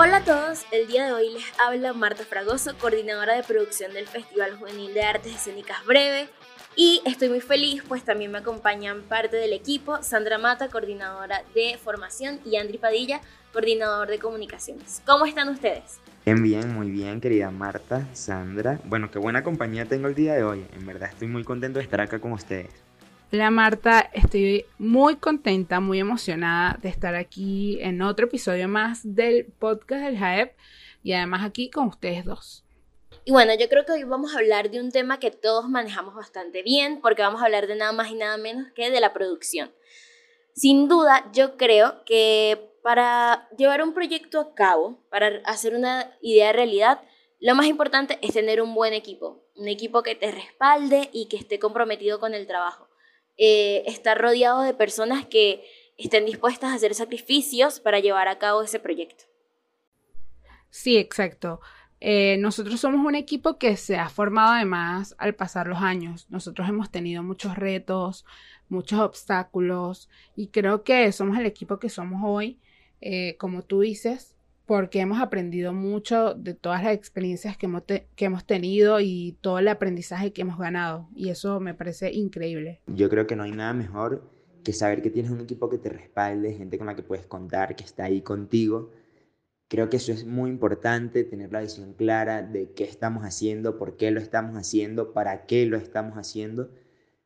[0.00, 4.06] Hola a todos, el día de hoy les habla Marta Fragoso, coordinadora de producción del
[4.06, 6.28] Festival Juvenil de Artes Escénicas Breve.
[6.76, 11.76] Y estoy muy feliz, pues también me acompañan parte del equipo, Sandra Mata, coordinadora de
[11.82, 13.20] formación, y Andri Padilla,
[13.52, 15.02] coordinador de comunicaciones.
[15.04, 15.98] ¿Cómo están ustedes?
[16.24, 18.78] Bien, bien, muy bien, querida Marta, Sandra.
[18.84, 20.64] Bueno, qué buena compañía tengo el día de hoy.
[20.74, 22.70] En verdad estoy muy contento de estar acá con ustedes.
[23.30, 29.44] Hola Marta, estoy muy contenta, muy emocionada de estar aquí en otro episodio más del
[29.44, 30.56] podcast del JAEP
[31.02, 32.64] y además aquí con ustedes dos.
[33.26, 36.14] Y bueno, yo creo que hoy vamos a hablar de un tema que todos manejamos
[36.14, 39.12] bastante bien porque vamos a hablar de nada más y nada menos que de la
[39.12, 39.74] producción.
[40.54, 46.54] Sin duda, yo creo que para llevar un proyecto a cabo, para hacer una idea
[46.54, 47.02] realidad,
[47.40, 51.36] lo más importante es tener un buen equipo, un equipo que te respalde y que
[51.36, 52.87] esté comprometido con el trabajo.
[53.38, 55.64] Eh, estar rodeado de personas que
[55.96, 59.24] estén dispuestas a hacer sacrificios para llevar a cabo ese proyecto.
[60.70, 61.60] Sí, exacto.
[62.00, 66.26] Eh, nosotros somos un equipo que se ha formado además al pasar los años.
[66.30, 68.24] Nosotros hemos tenido muchos retos,
[68.68, 72.60] muchos obstáculos y creo que somos el equipo que somos hoy,
[73.00, 74.36] eh, como tú dices,
[74.68, 79.58] porque hemos aprendido mucho de todas las experiencias que hemos, que hemos tenido y todo
[79.60, 81.08] el aprendizaje que hemos ganado.
[81.16, 82.82] Y eso me parece increíble.
[82.86, 84.30] Yo creo que no hay nada mejor
[84.62, 87.76] que saber que tienes un equipo que te respalde, gente con la que puedes contar,
[87.76, 88.90] que está ahí contigo.
[89.68, 93.96] Creo que eso es muy importante, tener la visión clara de qué estamos haciendo, por
[93.96, 96.68] qué lo estamos haciendo, para qué lo estamos haciendo.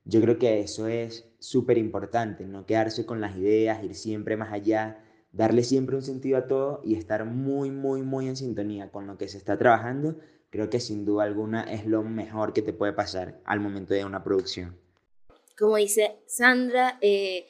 [0.05, 4.53] Yo creo que eso es súper importante, no quedarse con las ideas, ir siempre más
[4.53, 5.02] allá,
[5.33, 9.17] darle siempre un sentido a todo y estar muy, muy, muy en sintonía con lo
[9.17, 10.19] que se está trabajando,
[10.51, 14.05] creo que sin duda alguna es lo mejor que te puede pasar al momento de
[14.05, 14.79] una producción.
[15.59, 17.47] Como dice Sandra, eh,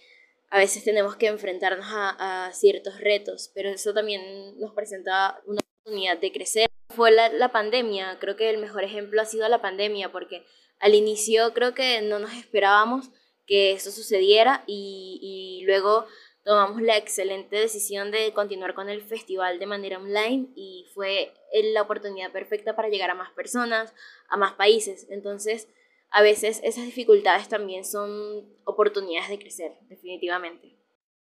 [0.50, 6.18] a veces tenemos que enfrentarnos a, ciertos retos, pero eso también nos presenta una oportunidad
[6.18, 6.68] de crecer.
[6.90, 10.45] Fue la, pandemia, creo que el mejor ejemplo ha sido la pandemia, porque
[10.79, 13.11] al inicio creo que no nos esperábamos
[13.46, 16.06] que eso sucediera y, y luego
[16.45, 21.33] tomamos la excelente decisión de continuar con el festival de manera online y fue
[21.73, 23.95] la oportunidad perfecta para llegar a más personas,
[24.29, 25.07] a más países.
[25.11, 25.69] Entonces,
[26.11, 30.77] a veces esas dificultades también son oportunidades de crecer, definitivamente.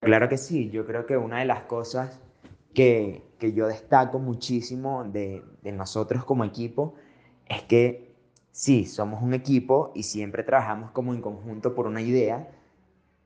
[0.00, 2.20] Claro que sí, yo creo que una de las cosas
[2.74, 6.94] que, que yo destaco muchísimo de, de nosotros como equipo
[7.46, 8.14] es que
[8.50, 12.50] sí, somos un equipo y siempre trabajamos como en conjunto por una idea,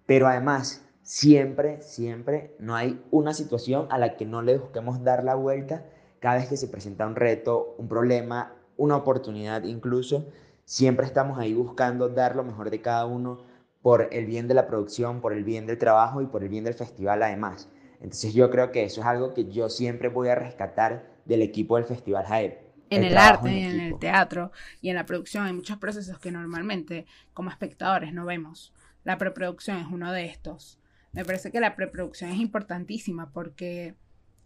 [0.06, 5.24] pero además siempre, siempre no hay una situación a la que no le busquemos dar
[5.24, 5.84] la vuelta
[6.20, 10.28] cada vez que se presenta un reto, un problema, una oportunidad incluso.
[10.64, 13.40] Siempre estamos ahí buscando dar lo mejor de cada uno
[13.82, 16.62] por el bien de la producción, por el bien del trabajo y por el bien
[16.62, 17.68] del festival además.
[17.94, 21.74] Entonces yo creo que eso es algo que yo siempre voy a rescatar del equipo
[21.74, 22.60] del Festival JAEP.
[22.90, 26.30] En el, arte, en, en el teatro y en la producción hay muchos procesos que
[26.30, 28.72] normalmente como espectadores no vemos.
[29.02, 30.79] La preproducción es uno de estos.
[31.12, 33.94] Me parece que la preproducción es importantísima porque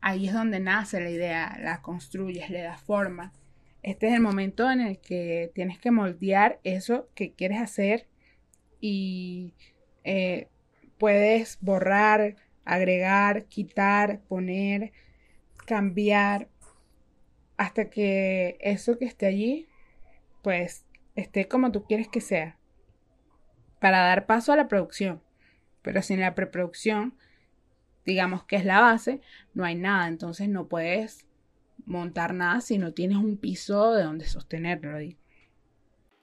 [0.00, 3.32] ahí es donde nace la idea, la construyes, le das forma.
[3.82, 8.06] Este es el momento en el que tienes que moldear eso que quieres hacer
[8.80, 9.54] y
[10.04, 10.48] eh,
[10.98, 14.92] puedes borrar, agregar, quitar, poner,
[15.66, 16.48] cambiar,
[17.56, 19.68] hasta que eso que esté allí,
[20.42, 22.58] pues esté como tú quieres que sea,
[23.80, 25.23] para dar paso a la producción.
[25.84, 27.16] Pero sin la preproducción,
[28.04, 29.20] digamos que es la base,
[29.52, 30.08] no hay nada.
[30.08, 31.24] Entonces no puedes
[31.84, 34.98] montar nada si no tienes un piso de donde sostenerlo.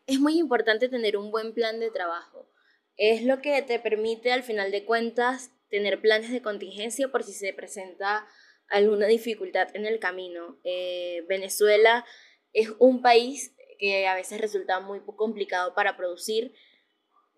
[0.08, 2.50] Es muy importante tener un buen plan de trabajo.
[2.98, 7.32] Es lo que te permite al final de cuentas tener planes de contingencia por si
[7.32, 8.28] se presenta
[8.68, 10.60] alguna dificultad en el camino.
[10.66, 12.04] Eh, Venezuela
[12.52, 16.54] es un país que a veces resulta muy complicado para producir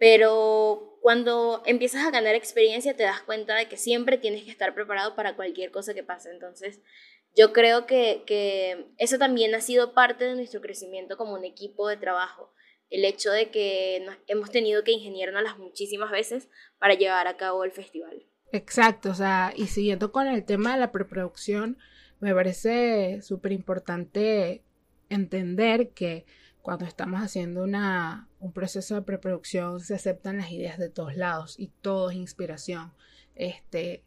[0.03, 4.73] pero cuando empiezas a ganar experiencia te das cuenta de que siempre tienes que estar
[4.73, 6.31] preparado para cualquier cosa que pase.
[6.31, 6.79] Entonces,
[7.35, 11.89] yo creo que, que eso también ha sido parte de nuestro crecimiento como un equipo
[11.89, 12.53] de trabajo.
[12.89, 16.47] El hecho de que hemos tenido que ingeniarnos las muchísimas veces
[16.79, 18.25] para llevar a cabo el festival.
[18.53, 21.77] Exacto, o sea, y siguiendo con el tema de la preproducción,
[22.21, 24.63] me parece súper importante
[25.09, 26.25] entender que
[26.61, 31.55] cuando estamos haciendo una, un proceso de preproducción se aceptan las ideas de todos lados
[31.57, 32.91] y todo es inspiración.
[33.35, 34.03] Este,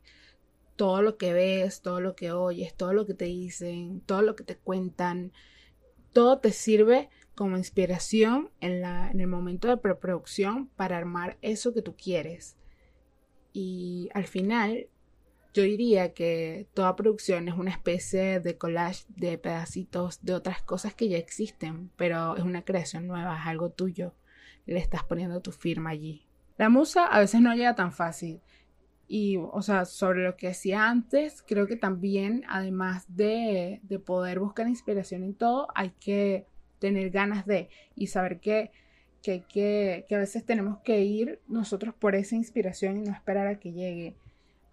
[0.76, 4.36] todo lo que ves, todo lo que oyes, todo lo que te dicen, todo lo
[4.36, 5.32] que te cuentan,
[6.12, 11.72] todo te sirve como inspiración en, la, en el momento de preproducción para armar eso
[11.72, 12.58] que tú quieres.
[13.54, 14.88] Y al final,
[15.54, 20.94] yo diría que toda producción es una especie de collage de pedacitos de otras cosas
[20.94, 24.12] que ya existen, pero es una creación nueva, es algo tuyo.
[24.66, 26.26] Le estás poniendo tu firma allí.
[26.58, 28.40] La musa a veces no llega tan fácil.
[29.08, 34.40] Y, o sea, sobre lo que hacía antes, creo que también, además de, de poder
[34.40, 36.46] buscar inspiración en todo, hay que
[36.80, 38.72] tener ganas de y saber que,
[39.22, 43.46] que, que, que a veces tenemos que ir nosotros por esa inspiración y no esperar
[43.46, 44.16] a que llegue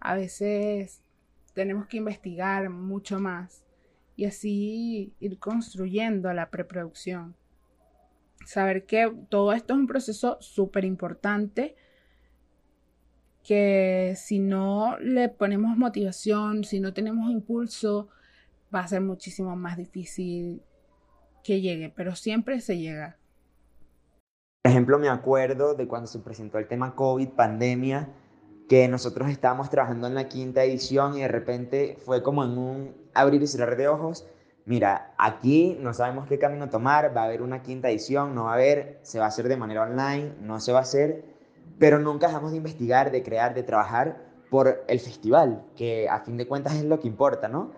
[0.04, 1.02] a veces
[1.54, 3.64] tenemos que investigar mucho más
[4.16, 7.34] y así ir construyendo la preproducción.
[8.44, 11.76] Saber que todo esto es un proceso súper importante
[13.44, 18.08] que si no le ponemos motivación, si no tenemos impulso,
[18.74, 20.62] va a ser muchísimo más difícil
[21.44, 23.18] que llegue, pero siempre se llega.
[24.62, 28.08] Por ejemplo, me acuerdo de cuando se presentó el tema COVID, pandemia,
[28.66, 32.96] que nosotros estábamos trabajando en la quinta edición y de repente fue como en un
[33.12, 34.26] abrir y cerrar de ojos.
[34.66, 38.52] Mira, aquí no sabemos qué camino tomar, va a haber una quinta edición, no va
[38.52, 41.22] a haber, se va a hacer de manera online, no se va a hacer,
[41.78, 46.38] pero nunca dejamos de investigar, de crear, de trabajar por el festival, que a fin
[46.38, 47.72] de cuentas es lo que importa, ¿no?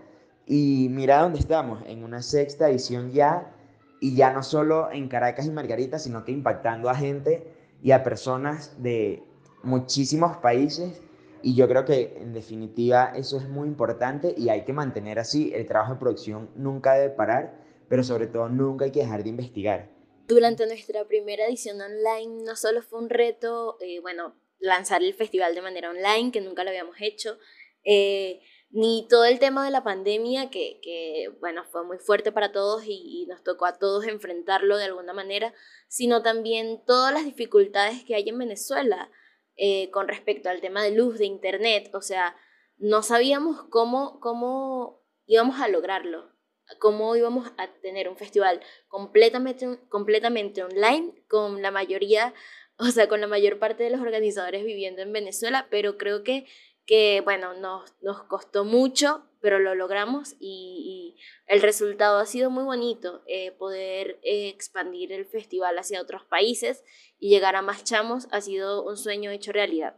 [0.46, 3.52] Y mira dónde estamos, en una sexta edición ya,
[4.00, 7.52] y ya no solo en Caracas y Margarita, sino que impactando a gente
[7.82, 9.24] y a personas de
[9.64, 11.02] muchísimos países
[11.46, 15.52] y yo creo que en definitiva eso es muy importante y hay que mantener así.
[15.54, 17.56] El trabajo de producción nunca debe parar,
[17.88, 19.88] pero sobre todo nunca hay que dejar de investigar.
[20.26, 25.54] Durante nuestra primera edición online no solo fue un reto, eh, bueno, lanzar el festival
[25.54, 27.38] de manera online, que nunca lo habíamos hecho,
[27.84, 28.40] eh,
[28.70, 32.82] ni todo el tema de la pandemia, que, que bueno, fue muy fuerte para todos
[32.86, 35.54] y, y, nos tocó a todos enfrentarlo de alguna manera,
[35.86, 39.12] sino también todas las dificultades que hay en Venezuela.
[39.58, 42.36] Eh, con respecto al tema de luz, de internet, o sea,
[42.76, 46.30] no sabíamos cómo, cómo íbamos a lograrlo,
[46.78, 52.34] cómo íbamos a tener un festival completamente, completamente online, con la mayoría,
[52.78, 56.46] o sea, con la mayor parte de los organizadores viviendo en Venezuela, pero creo que,
[56.84, 61.14] que bueno, nos, nos costó mucho, pero lo logramos y,
[61.46, 66.82] el resultado ha sido muy bonito, eh, poder eh, expandir el festival hacia otros países
[67.20, 69.94] y llegar a más chamos ha sido un sueño hecho realidad.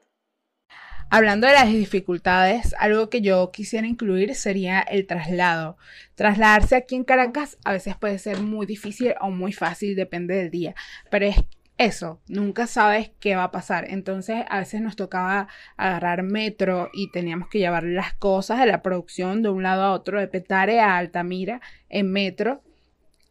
[1.08, 5.78] Hablando de las dificultades, algo que yo quisiera incluir sería el traslado.
[6.14, 10.50] Trasladarse aquí en Caracas a veces puede ser muy difícil o muy fácil, depende del
[10.50, 10.74] día,
[11.10, 11.36] pero es
[11.78, 13.86] eso, nunca sabes qué va a pasar.
[13.88, 18.82] Entonces a veces nos tocaba agarrar metro y teníamos que llevar las cosas de la
[18.82, 22.62] producción de un lado a otro, de Petare a Altamira en metro.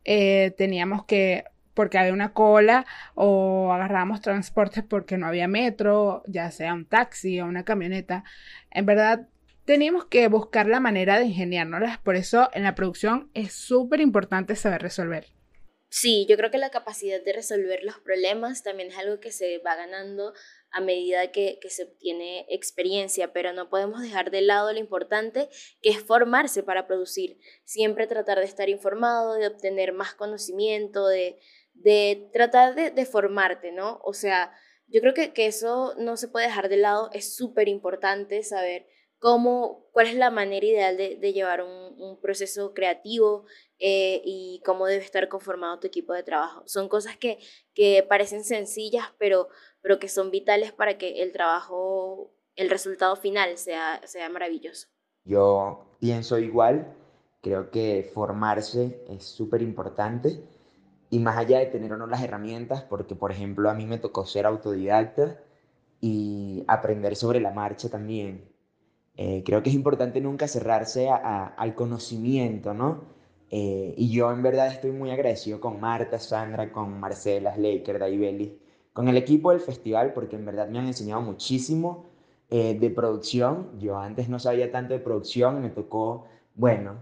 [0.05, 2.85] Eh, teníamos que, porque había una cola,
[3.15, 8.23] o agarrábamos transportes porque no había metro, ya sea un taxi o una camioneta.
[8.71, 9.27] En verdad,
[9.65, 11.97] teníamos que buscar la manera de ingeniárnoslas.
[11.97, 15.36] Por eso en la producción es súper importante saber resolver.
[15.89, 19.59] Sí, yo creo que la capacidad de resolver los problemas también es algo que se
[19.59, 20.33] va ganando
[20.69, 25.47] a medida que, que, se obtiene experiencia, pero no podemos dejar de lado lo importante
[25.81, 27.39] que es formarse para producir.
[27.63, 31.39] Siempre tratar de estar informado, de obtener más conocimiento, de,
[31.73, 34.01] de tratar de, de, formarte, ¿no?
[34.03, 34.51] O sea,
[34.87, 38.87] yo creo que, que eso no se puede dejar de lado, es súper importante saber
[39.19, 43.45] cómo, cuál es la manera ideal de, de llevar un, un, proceso creativo
[43.79, 46.63] eh, y cómo debe estar conformado tu equipo de trabajo.
[46.65, 47.39] Son cosas que,
[47.73, 49.49] que parecen sencillas, pero,
[49.81, 54.87] pero que son vitales para que el trabajo, el resultado final sea, sea maravilloso.
[55.23, 56.95] Yo pienso igual,
[57.41, 60.43] creo que formarse es súper importante
[61.09, 63.97] y más allá de tener o no las herramientas, porque por ejemplo a mí me
[63.97, 65.41] tocó ser autodidacta
[65.99, 68.56] y aprender sobre la marcha también
[69.17, 73.05] eh, creo que es importante nunca cerrarse a, al conocimiento, ¿no?
[73.49, 78.59] Eh, y yo en verdad estoy muy agradecido con Marta, Sandra, con Marcela, Laker, Daibeli,
[78.93, 82.05] con el equipo del festival, porque en verdad me han enseñado muchísimo
[82.51, 83.79] eh, de producción.
[83.79, 86.97] Yo antes no sabía tanto de producción, me tocó, bueno,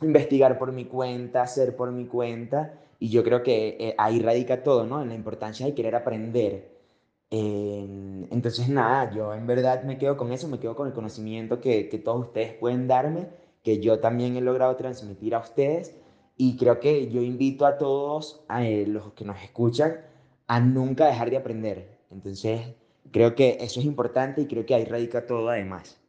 [0.00, 4.84] investigar por mi cuenta, hacer por mi cuenta, y yo creo que ahí radica todo,
[4.84, 5.00] ¿no?
[5.00, 6.79] En la importancia de querer aprender
[7.30, 11.88] entonces, nada, yo en verdad me quedo con eso, me quedo con el conocimiento que,
[11.88, 13.28] que todos ustedes pueden darme,
[13.62, 15.96] que yo también he logrado transmitir a ustedes.
[16.36, 20.00] Y creo que yo invito a todos, a eh, los que nos escuchan,
[20.46, 21.98] a nunca dejar de aprender.
[22.10, 22.74] Entonces,
[23.12, 26.00] creo que eso es importante y creo que ahí radica todo además.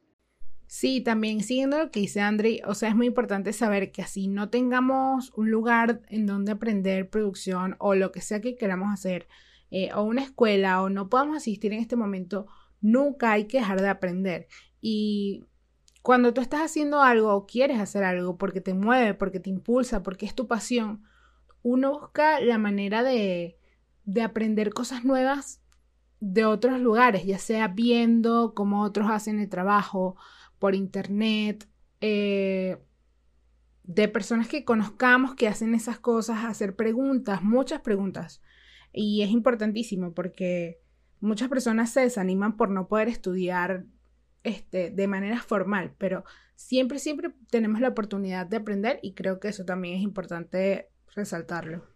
[0.68, 4.30] Sí, también siguiendo lo que dice André, o sea, es muy importante saber que así
[4.30, 9.28] no tengamos un lugar en donde aprender producción o lo que sea que queramos hacer,
[9.72, 12.48] eh, o una escuela o no podamos asistir en este momento,
[12.82, 14.48] nunca hay que dejar de aprender.
[14.82, 15.46] Y
[16.02, 20.04] cuando tú estás haciendo algo o quieres hacer algo porque te mueve, porque te impulsa,
[20.04, 21.04] porque es tu pasión,
[21.64, 23.58] uno busca la manera de,
[24.06, 25.62] de aprender cosas nuevas
[26.20, 30.16] de otros lugares, ya sea viendo cómo otros hacen el trabajo
[30.60, 31.68] por internet,
[32.00, 32.78] eh,
[33.84, 38.42] de personas que conozcamos que hacen esas cosas, hacer preguntas, muchas preguntas.
[38.94, 40.82] Y es importantísimo porque
[41.20, 43.86] muchas personas se desaniman por no poder estudiar
[44.44, 46.24] este, de manera formal, pero
[46.56, 51.88] siempre, siempre tenemos la oportunidad de aprender y creo que eso también es importante resaltarlo.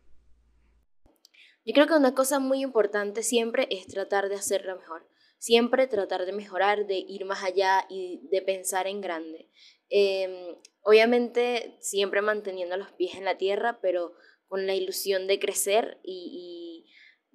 [1.66, 5.08] Yo creo que una cosa muy importante siempre es tratar de hacerlo mejor.
[5.40, 9.50] Siempre tratar de mejorar, de ir más allá y de pensar en grande.
[9.90, 14.14] Em, obviamente siempre manteniendo los pies en la tierra, pero
[14.48, 16.75] con la ilusión de crecer y,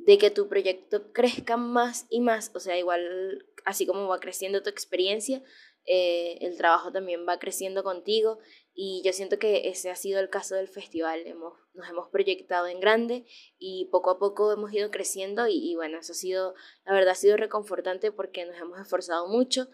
[0.07, 2.51] de que tu proyecto crezca más y más.
[2.55, 5.43] O sea, igual así como va creciendo tu experiencia,
[5.87, 8.39] eh, el trabajo también va creciendo contigo
[8.75, 11.27] y yo siento que ese ha sido el caso del festival.
[11.27, 13.27] Hemos, nos hemos proyectado en grande
[13.59, 16.55] y poco a poco hemos ido creciendo y, bueno, eso ha sido,
[16.85, 19.69] la verdad ha sido reconfortante porque nos hemos esforzado mucho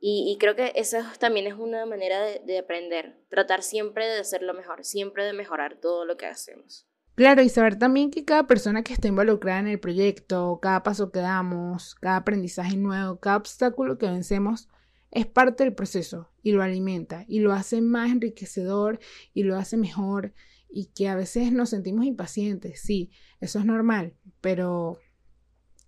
[0.00, 4.54] y, creo que eso también es una manera de, de aprender, tratar siempre de hacerlo
[4.54, 6.87] mejor, siempre de mejorar todo lo que hacemos.
[7.18, 11.10] Claro, y saber también que cada persona que está involucrada en el proyecto, cada paso
[11.10, 14.68] que damos, cada aprendizaje nuevo, cada obstáculo que vencemos,
[15.10, 19.00] es parte del proceso y lo alimenta y lo hace más enriquecedor
[19.34, 20.32] y lo hace mejor
[20.70, 23.10] y que a veces nos sentimos impacientes, sí,
[23.40, 25.00] eso es normal, pero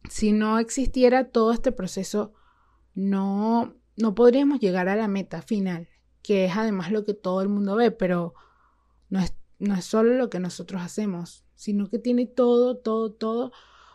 [0.09, 2.33] si no existiera todo este proceso,
[2.97, 5.91] no, no podríamos llegar a la meta final,
[6.23, 8.35] que es además lo que todo el mundo ve, pero
[9.11, 13.53] no es, no es solo lo que nosotros hacemos, sino que tiene todo, todo, todo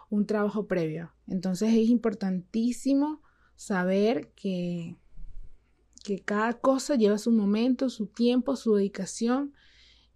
[0.10, 1.12] un trabajo previo.
[1.28, 3.22] Entonces es importantísimo
[3.56, 4.96] saber que
[6.06, 9.54] que cada cosa lleva su momento, su tiempo, su dedicación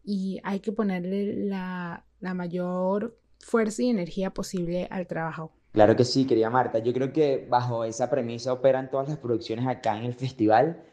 [0.03, 5.51] y hay que ponerle la, mayor fuerza y energía posible al trabajo.
[5.71, 6.79] Claro que sí, querida Marta.
[6.79, 10.83] Yo creo que bajo esa premisa operan todas las producciones acá en el festival,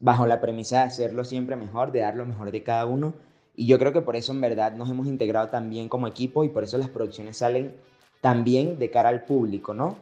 [0.00, 3.14] bajo la premisa de hacerlo siempre mejor, de dar lo mejor de cada uno.
[3.54, 6.48] Y yo creo que por eso en verdad nos hemos integrado también como equipo y
[6.48, 7.74] por eso las producciones salen
[8.20, 9.96] también de cara al público, ¿no?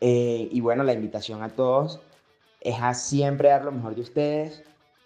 [0.00, 2.00] Eh, y bueno, la invitación a todos
[2.60, 4.62] es a siempre dar lo mejor de ustedes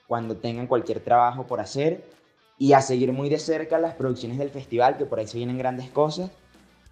[0.07, 2.05] cuando tengan cualquier trabajo por hacer
[2.59, 5.59] y a seguir muy de cerca las producciones del festival, que por ahí se vienen
[5.59, 6.31] grandes cosas.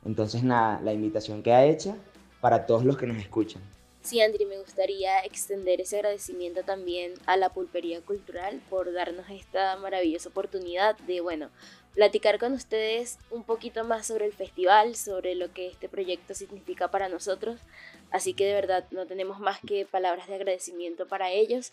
[0.05, 1.95] Entonces, nada, la invitación queda hecha
[2.41, 3.63] para todos los que nos escuchan.
[4.03, 9.77] Sí, Andri, me gustaría extender ese agradecimiento también a la Pulpería Cultural por darnos esta
[9.77, 11.51] maravillosa oportunidad de, bueno,
[11.95, 16.91] platicar con ustedes un poquito más sobre el festival, sobre lo que este proyecto significa
[16.91, 17.61] para nosotros.
[18.11, 21.73] Así que de verdad no tenemos más que palabras de agradecimiento para ellos.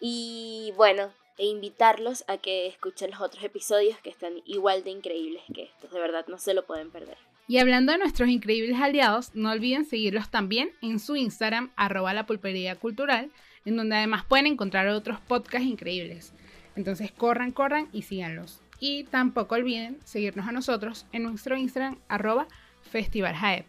[0.00, 5.42] Y bueno, e invitarlos a que escuchen los otros episodios que están igual de increíbles
[5.54, 5.90] que estos.
[5.90, 7.18] De verdad, no se lo pueden perder.
[7.48, 12.26] Y hablando de nuestros increíbles aliados, no olviden seguirlos también en su Instagram, arroba la
[12.26, 13.30] pulpería cultural,
[13.64, 16.32] en donde además pueden encontrar otros podcasts increíbles.
[16.74, 18.62] Entonces corran, corran y síganlos.
[18.80, 22.48] Y tampoco olviden seguirnos a nosotros en nuestro Instagram, arroba
[22.90, 23.64] festivaljaep,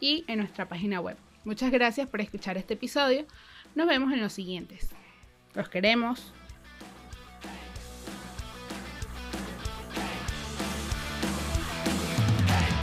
[0.00, 1.16] y en nuestra página web.
[1.44, 3.26] Muchas gracias por escuchar este episodio.
[3.74, 4.90] Nos vemos en los siguientes.
[5.54, 6.32] Los queremos.